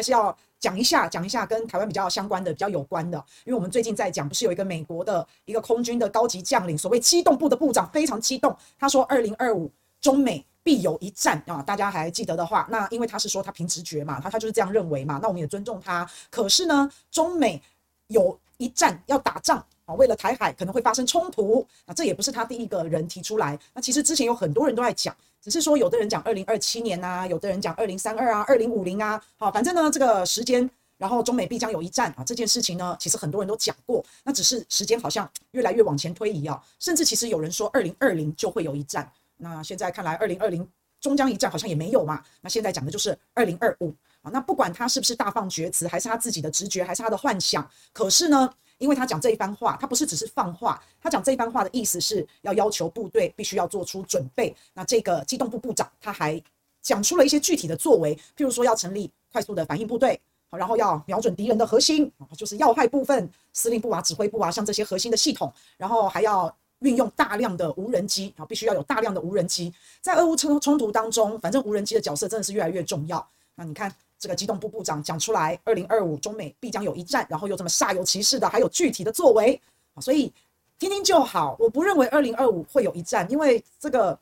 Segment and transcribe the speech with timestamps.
[0.00, 3.22] 还是要讲一下，讲一下跟台湾比较相关的、比较有关的。
[3.44, 11.60] 因为我们最近在讲，不是有一个美国的一个空军的高级将领，所谓机动部的部长非常激动，他说二零二五中美必有一战啊！
[11.60, 16.10] 大家还记得的话，那因为他是说他凭直觉嘛，他他就是这样认为嘛，那我们也尊重他。
[16.30, 17.60] 可是呢，中美
[18.06, 19.62] 有一战要打仗。
[19.94, 23.58] 为了台海可能会发生冲突，啊这也不是他第一个人提出来。
[23.74, 29.22] 那其实之前有很多人都在讲，只是说有的人讲二零二七年啊，有的人讲二零三二啊，二零五零啊。
[29.36, 30.68] 好，反正呢这个时间，
[30.98, 34.04] 然后中美必将有一战啊，这件事情呢，其实很多人都讲过。
[34.22, 39.10] 那只是时间好像越来越往前推移啊，甚至其实有人说二零二零就会有一战。
[39.36, 40.68] 那现在看来二零二零
[41.00, 42.22] 终将一战好像也没有嘛。
[42.42, 44.30] 那现在讲的就是二零二五啊。
[44.30, 48.52] 那不管他是不是大放厥词，还是他自己的直觉，还是他的幻想，可是呢。
[48.80, 54.56] 因为他讲这一番话，他不是只是放话，他讲这一番话的意思是要要求部队必须要做出准备。
[54.72, 56.42] 那这个机动部部长他还
[56.80, 69.70] 讲出了一些具体的作为，譬如说要成立快速的反应部队，好，然后要瞄准敌人的核心，就是要害部分司令部啊、指挥部啊，像这些核心的系统，然后还要运用大量的无人机啊，必须要有大量的无人机。
[70.00, 73.28] 在俄乌冲冲突当中，反正无人机的角色真的是越来越重要。
[73.56, 73.94] 那你看。
[74.20, 79.58] 这个机动部部长讲出来，二零二五中美必将有一战，然后又这么煞有其事的，还有具体的作为，
[79.98, 80.30] 所以
[80.78, 81.56] 听听就好。
[81.58, 84.16] 我不认为二零二五会有一战，因为这个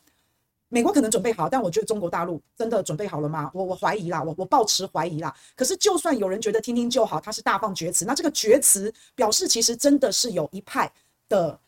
[0.68, 3.50] 美国可能准备好，但我觉得中国大陆真的准备好了吗？
[3.52, 5.34] 我我怀疑啦，我我抱持怀疑啦。
[5.56, 10.88] 可是就算有人觉得听听就好，他是大放厥词，那这个厥词表示其实真的是有一派
[11.28, 11.58] 的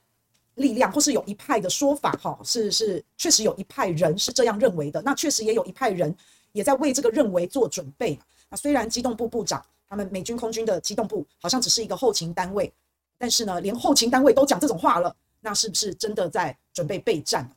[0.55, 6.17] 力量，或是有一派的说法，哈，是是确实有一派人是这样认为的，那确实也有一派人。
[6.53, 8.19] 也在为这个认为做准备。
[8.49, 12.73] 那虽然机动部部长他们美军空军的机动部好像只是一个后勤单位，
[13.19, 17.49] 但是呢，连后勤单位都讲这种话了，那是不是真的在准备备战？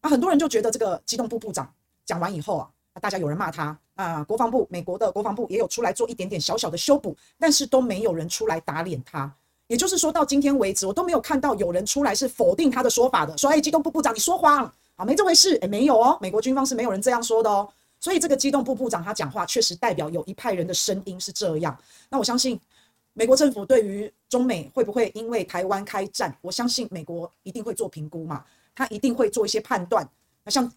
[0.00, 1.72] 啊，很多人就觉得这个机动部部长
[2.04, 9.32] 讲完以后啊，大家有人骂他啊，国防部美国的国防部也有出来做一点点小小的修补，但是都没有人出来打脸他。
[9.66, 17.66] 也就是说，到今天为止，我都没有看到有人出来是否定他的说法的，说哎，机动部部长你说谎啊，没这回事，哎，没有哦，美国军方是没有人这样说的哦。
[18.04, 21.74] 所以这个机动部部长他讲话确实代表有一派人的声音是这样。
[22.10, 22.60] 那我相信
[23.14, 28.44] 美国政府对于中美会不会因为台湾开战，我相信美国一定会做评估嘛，
[28.74, 30.06] 他一定会做一些判断。
[30.44, 30.70] 那像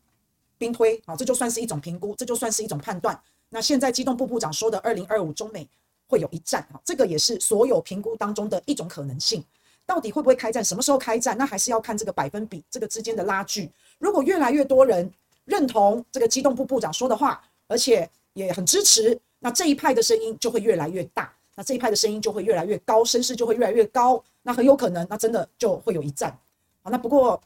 [0.58, 3.20] 兵推啊，这就算是一种评估，这就算是一种判断。
[3.50, 5.68] 那现在机动部部长说的二零二五中美
[6.08, 9.44] 会有一战啊，这个也是所有评估当中的一种可能性。
[9.86, 13.70] 到底会不会开战，什么时候开战，那还是要看这个百分比，这个之间的拉锯。
[14.00, 15.12] 如果越来越多人。
[15.48, 26.38] 认同这个机动部部长说的话，而且也很支持，那这一派的声音就会越来越大，那这一派的声音就会越来越高，声势就会越来越高，那很有可能，那真的就会有一战。
[26.84, 27.42] 好，那不过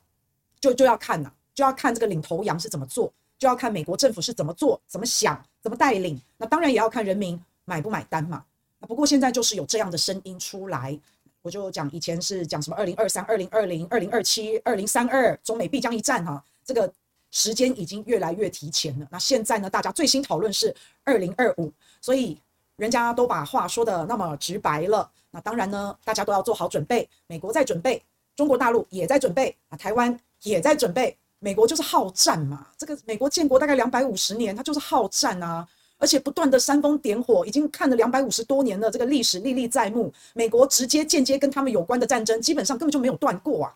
[0.60, 8.44] 就就要看呐，就要看这个领头羊是怎么做，就要看美国政府是怎么做、怎么想、怎么带领，那当然也要看人民买不买单嘛。
[8.80, 11.00] 那不过现在就是有这样的声音出来，
[11.44, 16.92] 我就讲以前是讲什么二零二三、二零二零、二零二七、二零三二，中美必将一战哈，这个。
[17.32, 19.08] 时间已经越来越提前了。
[19.10, 19.70] 那现在呢？
[19.70, 22.38] 大家最新讨论是二零二五，所以
[22.76, 25.10] 人家都把话说得那么直白了。
[25.32, 27.10] 那当然呢，大家都要做好准备。
[27.28, 28.04] 美国在准备，
[28.36, 31.18] 中国大陆也在准备啊，台湾也在准备。
[31.40, 40.14] 美国就是好战嘛，这个美国建国大概两百五十年，它就是好战啊，而且不断的煽风点火，已经看了两百五十多年了，这个历史历历在目。
[40.34, 43.74] 美国直接间接跟他们有关的战争，基本上根本就没有断过啊。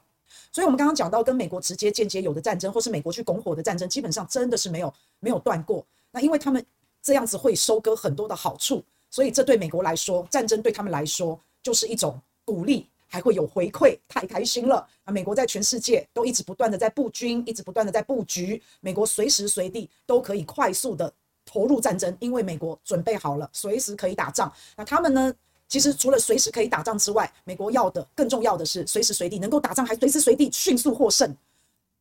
[0.56, 5.86] 所以，我们刚刚讲到跟美国直接、间接有的战争，或是美国去拱火的战争，基本上真的是没有没有断过。
[6.12, 6.66] 那因为他们
[7.02, 15.12] 这样子会收割很多的好处，所以这对美国来说，战争对他们来说就是一种鼓励，还会有回馈，太开心了啊！
[15.12, 21.12] 美国在全世界都一直不断的在布军，一直不断的在布局，美国随时随地都可以快速的
[21.46, 24.50] 投入战争，因为美国准备好了，随时可以打仗。
[24.78, 25.34] 那他们呢？
[25.68, 31.36] 其实除了随时可以打仗之外，美国要的更重要的是随时随地能够打仗，还随时随地迅速获胜。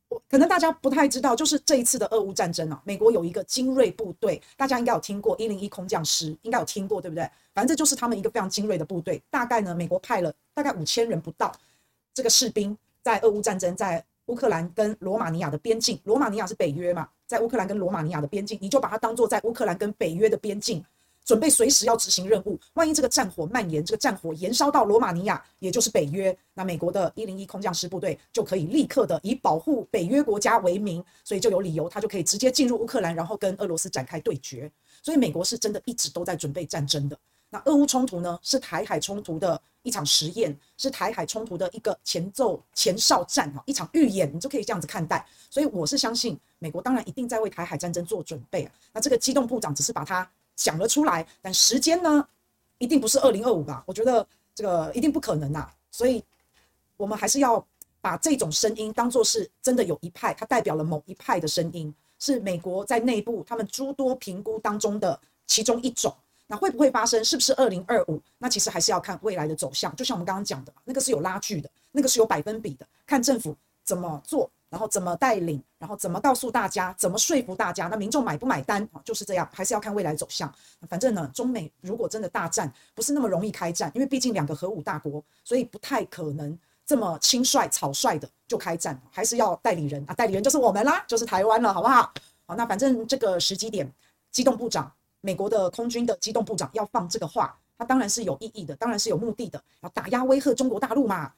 [0.07, 7.23] 我可能大家不太知道，就是这一次的俄乌战争啊，美国有一个精锐部队，大家应该有听过一零一空降师，应该有听过对不对？
[7.55, 9.21] 反正这就是他们一个非常精锐的部队。
[9.31, 11.51] 大概呢，美国派了大概五千人不到
[12.13, 20.85] 这个士兵，在俄乌战争在乌克兰跟罗马尼亚的边境，罗马尼亚是北约嘛，在乌克兰跟罗马尼亚的边境，你就把它当做在乌克兰跟北约的边境。
[21.25, 34.71] 准备随时要执行任务，万一这个战火蔓延，这个战火延烧到罗马尼亚，也就是北约，那美国的一零一空降师部队就可以立刻的以保护北约国家为名，所以就有理由，他就可以直接进入乌克兰，然后跟俄罗斯展开对决。
[35.01, 37.17] 所以美国是真的一直都在准备战争的。
[37.49, 45.25] 那俄乌冲突呢，是台海冲突的一场实验，是台海冲突的一个前奏前哨战哈，一场预演，你就可以这样子看待。
[45.49, 48.71] 所以我是相信美国当然一定在为台海战争做准备啊。
[48.93, 50.29] 那这个机动部长只是把它。
[50.55, 52.27] 讲了出来，但时间呢，
[52.77, 53.83] 一定不是二零二五吧？
[53.85, 55.69] 我觉得这个一定不可能呐。
[55.91, 56.23] 所以，
[56.97, 57.65] 我们还是要
[58.01, 66.13] 把这种声音当作是真的有一派，它代表了某一派的声音，是美国在内部他们诸多评估当中的其中一种。
[66.47, 67.25] 那会不会发生？
[67.25, 68.21] 是不是二零二五？
[68.37, 69.95] 那其实还是要看未来的走向。
[69.95, 74.49] 就像我们刚刚讲的，那个是有拉锯的，那个是有百分比的，看政府怎么做。
[74.75, 78.99] 然后怎么带领，然后怎么告诉大家，怎么说服大家，那民众买不买单啊？
[79.05, 80.53] 就是这样，还是要看未来走向。
[80.89, 92.13] 反正呢，中美如果真的大战，不是那么容易开战，因为毕竟两个核武大国，所以不太可能这么轻率草率的就开战，还是要代理人啊，代理人就是我们啦，就是台湾了，好不好？
[92.45, 93.89] 好，那反正这个时机点，
[94.29, 101.31] 机动部长，美国的空军的机动部长要放这个话，他当然是有意义的，当然是有目的的，要打压威吓中国大陆嘛。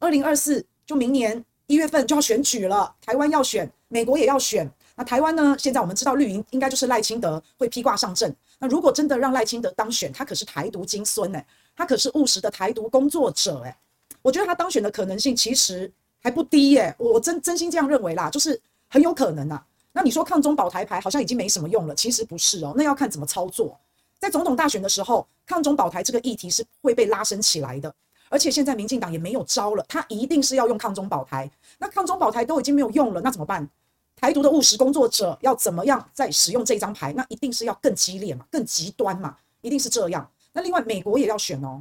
[0.00, 1.42] 二零二四就明年。
[1.68, 4.68] 一月份就要选举了，台湾要选，美国也要选。
[4.96, 5.54] 那台湾呢？
[5.58, 8.34] 现在我们知道绿营应该就是赖清德会披挂上阵。
[8.58, 13.78] 那如果真的让赖清德当选，他可是台独金孙哎，他可是务实的台独工作者哎。
[14.22, 19.62] 我觉得他当选的可能性其实还不低耶，我真真心这样认为啦，就是很有可能呐。
[19.92, 23.78] 那你说抗中保台牌好像已经没什么用了，其实不是哦，那要看怎么操作。
[24.18, 27.94] 在总统大选的时候，抗中保台这个议题是会被拉升起来的。
[28.28, 31.50] 而且现在民进党也没有招了，他一定是要用抗中保台。
[31.78, 33.68] 那抗中保台都已经没有用了，那怎么办？
[34.16, 37.12] 台独的务实工作者要怎么样再使用这张牌？
[37.12, 40.28] 那一定是要更激烈嘛，更极端嘛，一定是这样。
[40.52, 41.80] 那另外美国也要选哦，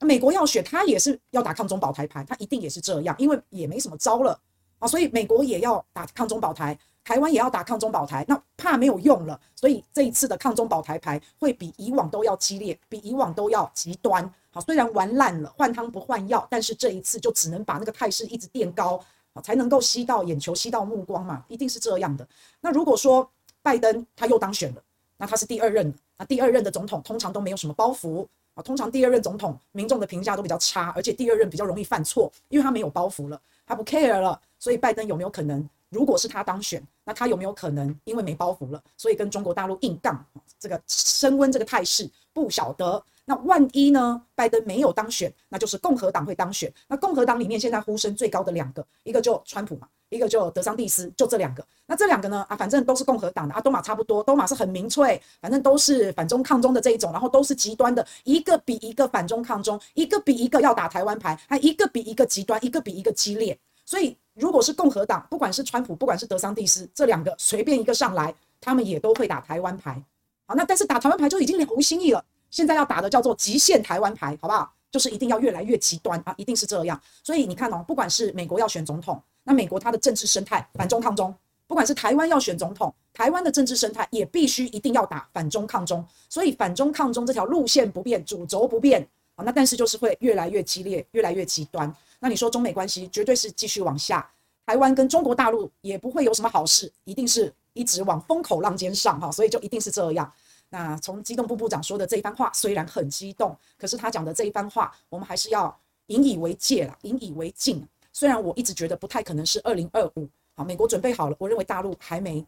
[0.00, 4.38] 美国要选，他也是要打抗中保台牌，他一定也是这样，因为也没什么招了
[4.78, 14.28] 啊，所以美国也要打抗中保台，台湾也要打抗中保台，那怕没有用了，所以这一次的抗中保台牌会比以往都要激烈，比以往都要极端。
[14.50, 18.98] 好，虽然玩烂了，换汤不换药，但是这一次就只能把那个态势一直垫高，
[19.34, 22.26] 好，才能够吸到眼球，吸到目光嘛，一定是这样的。
[22.60, 23.28] 那如果说
[23.60, 24.82] 拜登他又当选了，
[25.18, 35.68] 那他是第二任，那第二任的总统通常都没有什么包袱啊，通常第二任总统民众的评价都比较差，而且第二任比较容易犯错，因为他没有包袱了，他不 care 了，所以拜登有没有可能？
[35.94, 40.26] 如果是他当选，那他有没有可能因为没包袱了，所以跟中国大陆硬杠？
[40.58, 43.02] 这个升温这个态势不晓得。
[43.26, 44.20] 那万一呢？
[44.34, 46.70] 拜登没有当选，那就是共和党会当选。
[46.86, 51.64] 那共和党里面现在呼声最高的两个，一个就川普嘛，一个就德桑蒂斯，就这两个。
[51.86, 52.44] 那这两个呢？
[52.50, 63.58] 啊，反正都是共和党的啊，都嘛差不多，都嘛是很民粹，反正都是反中抗中的这一种，然后都是极端的，一个比一个反中抗中，一个比一个要打台湾牌，还一个比一个极端，一个比一个激烈。
[63.84, 70.02] 所以如果是共和党，不管是川普，不管是德桑蒂斯，这两个随便一个上来，他们也都会打台湾牌。
[70.46, 72.24] 好，那但是打台湾牌就已经了无新意了。
[72.50, 74.72] 现在要打的叫做极限台湾牌，好不好？
[74.90, 77.00] 就是一定要越来越极端啊，一定是这样。
[77.22, 81.34] 所以你看哦，不管是美国要选总统，那美国它的政治生态反中抗中；
[81.66, 86.06] 不管是台湾要选总统，台湾的政治生态也必须一定要打反中抗中。
[86.28, 89.04] 所以反中抗中这条路线不变，主轴不变
[89.34, 89.44] 啊。
[89.44, 91.94] 那但是就是会越来越激烈，越来越极端。
[92.20, 94.30] 那你说中美关系绝对是继续往下，
[94.66, 99.30] 台湾跟中国大陆也不会有什么好事，一定是一直往风口浪尖上哈。
[99.30, 100.32] 所以就一定是这样。
[100.70, 105.76] 那从机动部部长说的这一番话，虽然很激动，可是他讲的这一番话，我们还是要
[106.06, 107.76] 引以为戒啦，引以为戒。
[108.12, 112.44] 虽然我一直觉得不太可能是二零二五，好，美国准备好了，我认为大陆还没，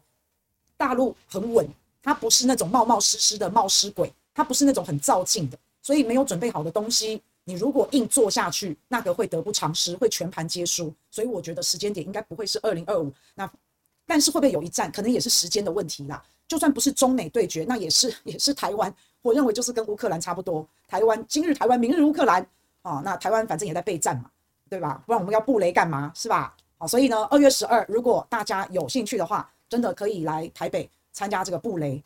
[0.75, 1.67] 大陆很稳，
[2.01, 5.57] 他不是那种冒冒失失的冒失鬼，他不是那种很躁进的，
[5.87, 10.93] 所以没有准备好的东西，你如果硬做下去，那个会得不偿失，会全盘皆输。
[11.09, 13.49] 所以我觉得时间点应该不会是二零二五，那
[14.05, 16.21] 但是会不会有一战，可能也是时间的问题啦。
[16.45, 18.93] 就算不是中美对决，那也是 也是台湾。
[19.21, 20.67] 我认为就是跟乌克兰差不多。
[20.89, 22.45] 台湾今日台湾，明日乌克兰
[22.81, 23.01] 啊。
[23.05, 24.29] 那台湾反正也在备战嘛，
[24.69, 25.01] 对吧？
[25.05, 26.11] 不然我们要布雷干嘛？
[26.13, 26.53] 是吧？
[26.77, 32.03] 好，所以呢，二月十二，如果大家有兴趣的话，真的可以来台北参加这个布雷